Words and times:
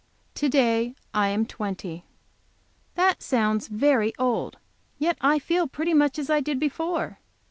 To 0.33 0.49
day 0.49 0.95
I 1.13 1.27
am 1.27 1.45
twenty. 1.45 2.05
That 2.95 3.21
sounds 3.21 3.67
very 3.67 4.13
old, 4.17 4.57
yet 4.97 5.15
I 5.21 5.37
feel 5.37 5.67
pretty 5.67 5.93
much 5.93 6.17
as 6.17 6.27
I 6.27 6.39
did 6.39 6.59
before. 6.59 7.19